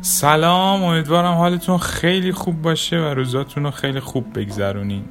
سلام 0.00 0.82
امیدوارم 0.82 1.34
حالتون 1.34 1.78
خیلی 1.78 2.32
خوب 2.32 2.62
باشه 2.62 2.98
و 2.98 3.04
روزاتون 3.04 3.64
رو 3.64 3.70
خیلی 3.70 4.00
خوب 4.00 4.38
بگذرونین. 4.38 5.04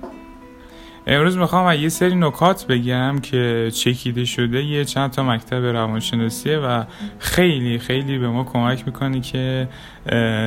امروز 1.07 1.37
می‌خوام 1.37 1.73
یه 1.73 1.89
سری 1.89 2.15
نکات 2.15 2.67
بگم 2.67 3.19
که 3.19 3.71
چکیده 3.73 4.25
شده 4.25 4.63
یه 4.63 4.85
چند 4.85 5.11
تا 5.11 5.23
مکتب 5.23 5.65
روانشناسیه 5.65 6.57
و 6.57 6.83
خیلی 7.19 7.79
خیلی 7.79 8.17
به 8.17 8.27
ما 8.29 8.43
کمک 8.43 8.83
می‌کنه 8.85 9.21
که 9.21 9.67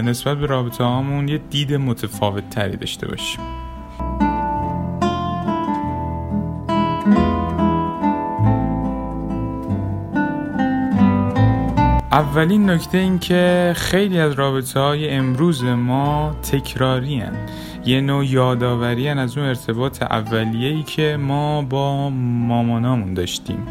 نسبت 0.04 0.38
به 0.38 0.46
رابطه 0.46 0.84
هامون 0.84 1.28
یه 1.28 1.38
دید 1.38 1.74
متفاوت 1.74 2.50
تری 2.50 2.76
داشته 2.76 3.08
باشیم. 3.08 3.40
اولین 12.18 12.70
نکته 12.70 12.98
این 12.98 13.18
که 13.18 13.72
خیلی 13.76 14.18
از 14.18 14.32
رابطه 14.32 14.80
های 14.80 15.10
امروز 15.10 15.64
ما 15.64 16.36
تکراری 16.52 17.20
هن. 17.20 17.32
یه 17.84 18.00
نوع 18.00 18.26
یادآوری 18.26 19.08
از 19.08 19.38
اون 19.38 19.46
ارتباط 19.46 20.02
اولیه 20.02 20.68
ای 20.68 20.82
که 20.82 21.16
ما 21.20 21.62
با 21.62 22.10
مامانامون 22.10 23.14
داشتیم 23.14 23.66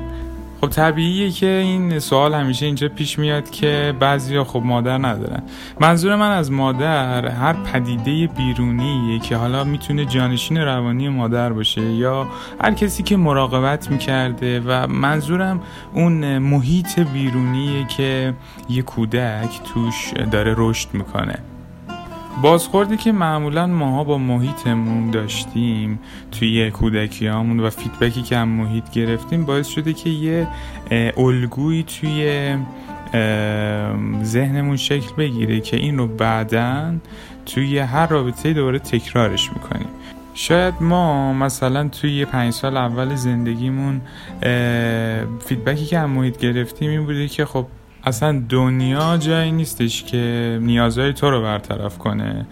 خب 0.62 0.68
طبیعیه 0.68 1.32
که 1.32 1.48
این 1.48 2.00
سوال 2.00 2.34
همیشه 2.34 2.66
اینجا 2.66 2.90
پیش 2.90 3.20
میاد 3.20 3.50
که 3.50 3.94
بعضیا 4.00 4.44
خب 4.44 4.62
مادر 4.66 4.98
ندارن. 4.98 5.44
منظور 5.80 6.16
من 6.16 6.32
از 6.32 6.52
مادر 6.52 7.28
هر 7.28 7.54
پدیده 7.54 8.28
بیرونیه 8.28 9.20
که 9.20 9.36
حالا 9.36 9.64
می‌تونه 9.64 10.06
جانشین 10.06 10.58
روانی 10.58 11.10
مادر 11.10 11.54
باشه 11.54 11.82
یا 11.82 12.28
هر 12.62 12.74
کسی 12.74 13.04
که 13.04 13.18
مراقبت 13.18 13.92
می‌کرده 13.92 14.60
و 14.60 14.88
منظورم 14.88 15.62
اون 15.94 16.38
محیط 16.38 17.00
بیرونیه 17.00 17.86
که 17.88 18.34
یه 18.70 18.82
کودک 18.82 19.62
توش 19.74 20.14
داره 20.32 20.56
رشد 20.58 20.90
می‌کنه. 20.94 21.40
بازخوردی 22.42 22.98
که 22.98 23.12
معمولا 23.12 23.68
ماها 23.68 24.04
با 24.04 24.18
محیطمون 24.18 25.12
داشتیم 25.12 26.00
توی 26.32 26.72
کودکی 26.72 27.28
همون 27.28 27.60
و 27.60 27.70
فیدبکی 27.70 28.22
که 28.22 28.38
هم 28.38 28.48
محیط 28.48 28.90
گرفتیم 28.90 29.46
باعث 29.46 29.68
شده 29.68 29.94
که 29.94 30.10
یه 30.10 30.48
الگویی 31.18 31.84
توی 31.84 32.56
ذهنمون 34.24 34.78
شکل 34.78 35.16
بگیره 35.18 35.60
که 35.60 35.78
این 35.78 35.98
رو 35.98 36.08
بعدا 36.08 36.94
توی 37.46 37.80
هر 37.80 38.08
رابطه 38.08 38.54
دوباره 38.54 38.80
تکرارش 38.80 39.50
می‌کنیم. 39.54 39.88
شاید 40.34 40.74
ما 40.82 41.34
مثلا 41.34 41.88
توی 41.88 42.26
پنج 42.26 42.54
سال 42.54 42.78
اول 42.78 43.16
زندگیمون 43.16 44.02
فیدبکی 45.46 45.86
که 45.86 46.00
هم 46.00 46.10
محیط 46.10 46.38
گرفتیم 46.38 46.90
این 46.90 47.06
بوده 47.06 47.28
که 47.28 47.46
خب 47.46 47.66
اصلا 48.04 48.44
دنیا 48.50 49.18
جایی 49.18 49.52
نیستش 49.52 50.04
که 50.04 50.60
نیازهای 50.62 51.14
تو 51.14 51.30
رو 51.30 51.42
برطرف 51.42 51.98
کنه. 51.98 52.48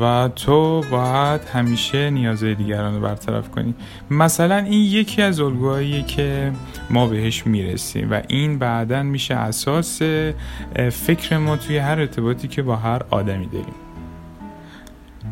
و 0.00 0.28
تو 0.36 0.82
باید 0.90 1.40
همیشه 1.44 2.10
نیازهای 2.10 2.54
دیگران 2.54 2.94
رو 2.94 3.00
برطرف 3.00 3.50
کنی. 3.50 3.74
مثلا 4.10 4.56
این 4.56 4.84
یکی 4.84 5.22
از 5.22 5.40
الگوهاییه 5.40 6.02
که 6.02 6.52
ما 6.90 7.06
بهش 7.06 7.46
می‌رسیم 7.46 8.10
و 8.10 8.22
این 8.28 8.58
بعدا 8.58 9.02
میشه 9.02 9.34
اساس 9.34 10.02
فکر 10.92 11.38
ما 11.38 11.56
توی 11.56 11.78
هر 11.78 12.00
ارتباطی 12.00 12.48
که 12.48 12.62
با 12.62 12.76
هر 12.76 13.02
آدمی 13.10 13.46
داریم. 13.46 13.74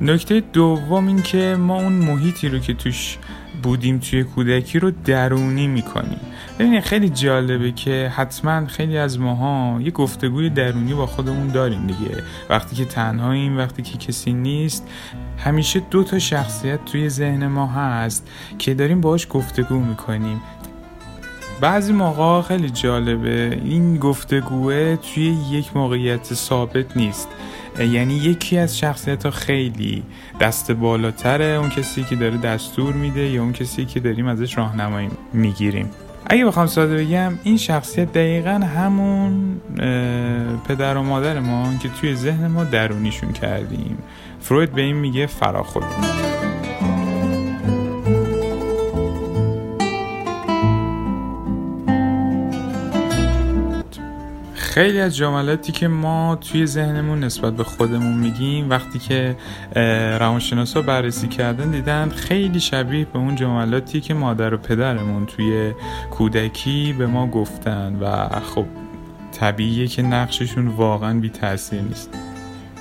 نکته 0.01 0.41
دوم 0.41 1.07
این 1.07 1.23
که 1.23 1.57
ما 1.59 1.77
اون 1.77 1.93
محیطی 1.93 2.49
رو 2.49 2.59
که 2.59 2.75
توش 2.75 3.19
بودیم 3.63 3.99
توی 3.99 4.25
کودکی 4.25 4.79
رو 4.79 4.91
درونی 5.05 5.67
می‌کنیم. 5.67 6.21
ببینید 6.61 6.83
خیلی 6.83 7.09
جالبه 7.09 7.73
که 7.73 8.13
حتما 8.17 8.67
خیلی 8.67 8.99
از 8.99 9.19
ماها 9.19 9.81
یه 9.81 9.91
گفتگوی 9.91 10.51
درونی 10.51 10.95
با 10.95 11.07
خودمون 11.07 11.49
داریم 11.49 11.87
دیگه. 11.87 12.23
وقتی 12.51 12.77
که 12.77 12.85
تنهاییم 12.85 13.59
وقتی 13.59 13.83
که 13.83 13.99
کسی 13.99 14.33
نیست 14.33 14.89
همیشه 15.39 15.81
دو 15.91 16.05
تا 16.05 16.19
شخصیت 16.19 16.85
توی 16.85 17.09
ذهن 17.09 17.47
ما 17.47 17.67
هست 17.67 18.29
که 18.59 18.75
داریم 18.75 19.01
باهاش 19.01 19.27
گفتگو 19.31 19.75
می‌کنیم. 19.75 20.41
بعضی 21.61 21.93
موقع 21.93 22.43
خیلی 22.43 22.71
جالبه 22.71 23.61
این 23.65 23.97
گفتگوه 23.97 24.97
توی 24.97 25.37
یک 25.51 25.77
موقعیت 25.77 26.35
ثابت 26.35 26.97
نیست. 26.97 27.29
یعنی 27.79 28.15
یکی 28.15 28.59
از 28.59 28.79
شخصیت 28.79 29.25
ها 29.25 29.31
خیلی 29.31 30.03
دست 30.41 30.73
بالاتره 30.73 31.45
اون 31.45 31.69
کسی 31.71 32.05
که 32.05 32.17
داره 32.17 32.37
دستور 32.37 32.93
میده 32.95 33.21
یا 33.21 33.43
اون 33.43 33.53
کسی 33.53 33.85
که 33.85 34.01
داریم 34.01 34.27
ازش 34.27 34.59
راهنمایی 34.59 35.09
می‌گیریم. 35.33 35.91
اگه 36.33 36.45
بخوام 36.45 36.67
ساده 36.67 36.97
بگم 36.97 37.33
این 37.45 37.57
شخصیت 37.57 38.13
دقیقا 38.13 38.51
همون 38.51 39.61
پدر 40.69 40.97
و 40.97 41.03
مادر 41.03 41.41
ما 41.41 41.75
که 41.83 41.89
توی 41.89 42.15
ذهن 42.15 42.47
ما 42.47 42.65
درونیشون 42.65 43.33
کردیم. 43.33 43.99
فروید 44.41 44.73
به 44.73 44.83
این 44.83 44.97
میگه 44.97 45.27
فراخود 45.27 45.83
خیلی 54.71 55.01
از 55.01 55.17
جملاتی 55.17 55.73
که 55.73 55.89
ما 55.89 56.39
توی 56.41 56.67
ذهنمون 56.67 57.25
نسبت 57.25 57.57
به 57.57 57.65
خودمون 57.65 58.15
میگیم 58.15 58.71
وقتی 58.71 58.99
که 58.99 59.37
روانشناسا 60.21 60.83
بررسی 60.83 61.29
کردن 61.29 61.71
دیدن 61.71 62.09
خیلی 62.09 62.61
شبیه 62.61 63.05
به 63.05 63.19
اون 63.19 63.35
جملاتی 63.35 64.01
که 64.01 64.15
مادر 64.15 64.55
و 64.55 64.57
پدرمون 64.57 65.27
توی 65.27 65.73
کودکی 66.11 66.95
به 66.99 67.07
ما 67.07 67.27
گفتن 67.27 67.99
و 68.01 68.29
خب 68.41 68.67
طبیعیه 69.33 69.87
که 69.87 70.03
نقششون 70.03 70.67
واقعا 70.69 71.21
بی 71.21 71.29
تاثیر 71.29 71.81
نیست. 71.81 72.11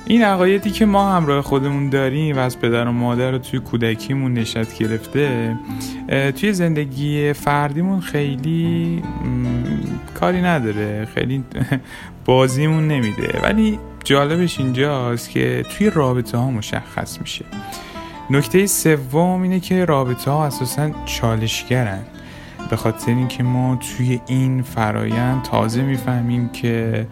این 0.05 0.23
عقایدی 0.23 0.71
که 0.71 0.85
ما 0.85 1.11
همراه 1.11 1.41
خودمون 1.41 1.89
داریم 1.89 2.37
و 2.37 2.39
از 2.39 2.59
پدر 2.59 2.87
و 2.87 2.91
مادر 2.91 3.31
رو 3.31 3.37
توی 3.37 3.59
کودکیمون 3.59 4.33
نشد 4.33 4.67
گرفته 4.79 5.55
توی 6.09 6.53
زندگی 6.53 7.33
فردیمون 7.33 8.01
خیلی 8.01 9.03
کاری 10.19 10.41
نداره. 10.41 11.07
خیلی 11.15 11.43
بازیمون 12.25 12.87
نمیده. 12.87 13.39
ولی 13.43 13.79
جالبش 14.03 14.59
اینجاست 14.59 15.29
که 15.29 15.65
توی 15.77 15.89
رابطه 15.89 16.37
ها 16.37 16.51
مشخص 16.51 17.21
میشه. 17.21 17.45
نکته 18.29 18.65
سوم 18.65 19.41
اینه 19.41 19.59
که 19.59 19.85
رابطه 19.85 20.31
ها 20.31 20.45
اساسا 20.45 20.91
چالشگرن. 21.05 22.01
به 22.69 22.75
خاطر 22.75 23.11
اینکه 23.11 23.43
ما 23.43 23.75
توی 23.75 24.21
این 24.27 24.61
فرایند 24.61 25.43
تازه 25.43 25.81
می‌فهمیم 25.81 26.49
که 26.49 27.07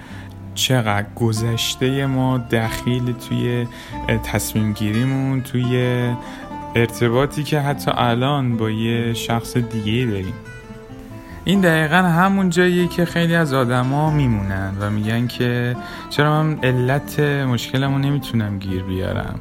چقدر 0.56 1.08
گذشته 1.16 2.06
ما 2.06 2.38
دخیل 2.38 3.12
توی 3.12 3.68
تصمیم 4.24 4.74
گیریمون 4.74 5.42
توی 5.42 6.14
ارتباطی 6.76 7.44
که 7.44 7.60
حتی 7.60 7.92
الان 7.96 8.58
با 8.58 8.70
یه 8.70 9.14
شخص 9.14 9.58
دیگه 9.58 10.06
داریم. 10.06 10.34
این 11.48 11.62
دقیقا 11.62 11.96
همون 11.96 12.50
جاییه 12.50 12.88
که 12.88 13.06
خیلی 13.06 13.36
از 13.36 13.54
آدما 13.54 14.12
میمونن 14.12 14.74
و 14.80 14.90
میگن 14.90 15.28
که 15.28 15.76
چرا 16.10 16.44
من 16.44 16.60
علت 16.64 17.20
مشکلمو 17.20 18.00
نمی‌تونم 18.00 18.60
گیر 18.60 18.84
بیارم. 18.84 19.40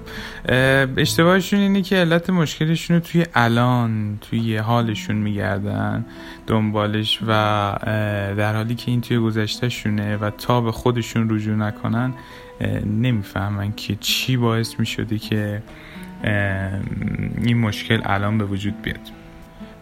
اشتباهشون 0.96 1.60
اینه 1.60 1.82
که 1.82 1.96
علت 1.96 2.30
مشکلشون 2.30 2.96
رو 2.96 3.02
توی 3.02 3.26
الان 3.34 4.18
توی 4.20 4.56
حالشون 4.56 5.16
میگردن 5.16 6.04
دنبالش 6.46 7.18
و 7.22 7.26
در 8.36 8.56
حالی 8.56 8.74
که 8.74 8.90
این 8.90 9.00
توی 9.00 9.18
گذشتهشونه 9.18 10.16
و 10.16 10.30
تا 10.30 10.60
به 10.60 10.72
خودشون 10.72 11.30
رجوع 11.30 11.56
نکنن 11.56 12.12
نمی‌فهمن 12.86 13.72
که 13.72 13.96
چی 14.00 14.36
باعث 14.36 14.74
می‌شده 14.78 15.18
که 15.18 15.62
این 17.42 17.58
مشکل 17.58 18.00
الان 18.04 18.38
به 18.38 18.44
وجود 18.44 18.82
بیاد. 18.82 19.25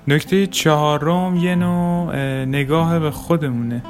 نکته 0.08 0.46
چهارم 0.46 1.36
یه 1.36 1.54
نوع 1.54 2.14
نگاه 2.44 2.98
به 2.98 3.10
خودمونه. 3.10 3.82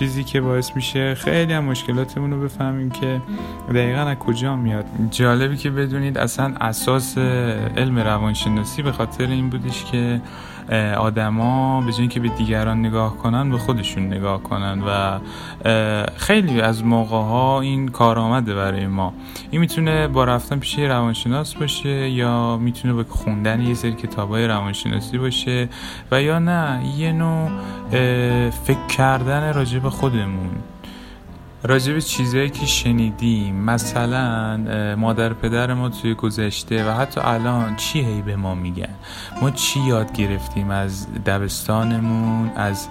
چیزی 0.00 0.24
که 0.24 0.40
باعث 0.40 0.76
میشه 0.76 1.14
خیلی 1.14 1.52
هم 1.52 1.64
مشکلاتمون 1.64 2.30
رو 2.30 2.40
بفهمیم 2.40 2.90
که 2.90 3.20
دقیقا 3.68 4.00
از 4.00 4.16
کجا 4.16 4.56
میاد. 4.56 4.84
جالبی 5.10 5.56
که 5.56 5.70
بدونید 5.70 6.18
اصلا 6.18 6.54
اساس 6.60 7.18
علم 7.76 7.98
روانشناسی 7.98 8.82
به 8.82 8.92
خاطر 8.92 9.26
این 9.26 9.50
بودش 9.50 9.84
که 9.84 10.20
آدما 10.98 11.80
به 11.80 12.08
که 12.08 12.20
به 12.20 12.28
دیگران 12.28 12.80
نگاه 12.86 13.16
کنن 13.16 13.50
به 13.50 13.58
خودشون 13.58 14.06
نگاه 14.06 14.42
کنن 14.42 14.82
و 14.82 15.18
خیلی 16.16 16.60
از 16.60 16.84
موقع 16.84 17.16
ها 17.16 17.60
این 17.60 17.88
کار 17.88 18.18
آمده 18.18 18.54
برای 18.54 18.86
ما. 18.86 19.12
این 19.50 19.60
می‌تونه 19.60 20.08
با 20.08 20.24
رفتن 20.24 20.58
پیش 20.58 20.78
روانشناس 20.78 21.54
باشه 21.54 22.10
یا 22.10 22.56
می‌تونه 22.56 22.94
با 22.94 23.04
خوندن 23.08 23.60
یه 23.60 23.74
سری 23.74 23.92
کتاب 23.92 24.30
های 24.30 24.46
روانشناسی 24.46 25.18
باشه 25.18 25.68
و 26.10 26.22
یا 26.22 26.38
نه. 26.38 26.82
یه 26.96 27.12
نوع 27.12 27.50
فکر 28.50 28.86
کردن 28.96 29.54
راجع 29.54 29.78
به 29.78 29.89
خودمون. 29.90 30.50
راجع 31.62 31.92
به 31.92 32.00
چیزهایی 32.00 32.50
که 32.50 32.66
شنیدیم 32.66 33.54
مثلا 33.54 34.56
مادر 34.96 35.32
پدر 35.32 35.74
ما 35.74 35.88
توی 35.88 36.14
گذشته 36.14 36.90
و 36.90 36.94
حتی 36.94 37.20
الان 37.24 37.76
چی 37.76 38.00
هی 38.00 38.22
به 38.22 38.36
ما 38.36 38.54
میگن؟ 38.54 38.94
ما 39.42 39.50
چی 39.50 39.80
یاد 39.80 40.12
گرفتیم 40.12 40.70
از 40.70 41.06
دبستانمون 41.26 42.50
از 42.56 42.88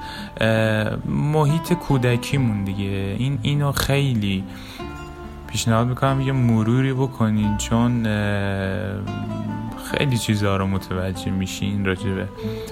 محیط 1.05 1.73
کودکیمون 1.73 2.63
دیگه؟ 2.63 3.15
این 3.19 3.39
اینو 3.41 3.71
خیلی 3.71 4.43
پیشنهاد 5.47 5.87
می‌کنم 5.87 6.21
یه 6.21 6.31
مروری 6.31 6.93
بکنین 6.93 7.57
چون 7.57 8.03
خیلی 9.91 10.17
چیزها 10.17 10.57
رو 10.57 10.67
متوجه 10.67 11.31
میشین 11.31 11.85
راجع 11.85 12.09
به 12.09 12.27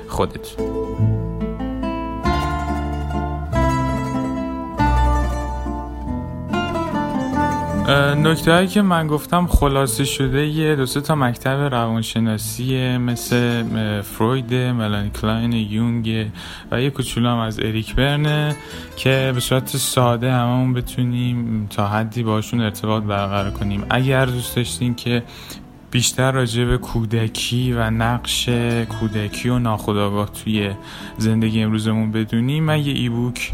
خودتون 0.07 1.16
نکته 8.17 8.51
هایی 8.51 8.67
که 8.67 8.81
من 8.81 9.07
گفتم 9.07 9.47
خلاصه 9.47 10.05
شده 10.05 10.47
یه 10.47 10.75
دو 10.75 10.85
تا 10.85 11.15
مکتب 11.15 11.59
روانشناسی 11.71 12.97
مثل 12.97 13.63
فروید 14.01 14.53
ملانی 14.53 15.09
کلاین 15.09 15.53
یونگ 15.53 16.31
و 16.71 16.81
یه 16.81 16.89
کوچولو 16.89 17.29
هم 17.29 17.37
از 17.37 17.59
اریک 17.59 17.95
برنه 17.95 18.55
که 18.95 19.31
به 19.33 19.39
صورت 19.39 19.77
ساده 19.77 20.31
هممون 20.31 20.73
بتونیم 20.73 21.67
تا 21.69 21.87
حدی 21.87 22.23
باشون 22.23 22.61
ارتباط 22.61 23.03
برقرار 23.03 23.51
کنیم. 23.51 23.85
اگر 23.89 24.25
دوست 24.25 24.55
داشتین 24.55 24.95
که 24.95 25.23
بیشتر 25.91 26.31
راجع 26.31 26.65
به 26.65 26.77
کودکی 26.77 27.73
و 27.73 27.89
نقش 27.89 28.49
کودکی 28.99 29.49
و 29.49 29.59
ناخودآگاه 29.59 30.29
توی 30.31 30.71
زندگی 31.17 31.61
امروزمون 31.61 32.11
بدونیم 32.11 32.63
من 32.63 32.79
یه 32.79 32.93
ای 32.93 33.09
بوک 33.09 33.51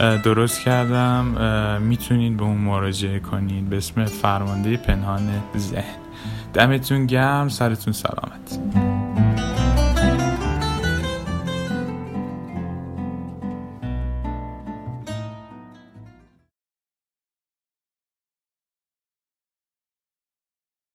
درست 0.00 0.60
کردم. 0.64 1.24
می‌تونین 1.82 2.36
به 2.36 2.42
اون 2.42 2.58
مراجعه 2.58 3.18
کنین 3.18 3.68
به 3.68 3.76
اسم 3.76 4.04
فرمانده 4.04 4.76
پنهان 4.76 5.30
ذهن. 5.56 6.00
دمتون 6.54 7.06
گرم. 7.06 7.48
سرتون 7.48 7.92
سلامت. 7.92 8.89